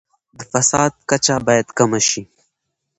د 0.37 0.39
فساد 0.51 0.91
کچه 1.09 1.35
باید 1.47 1.67
کمه 1.77 1.99
شي. 2.09 2.21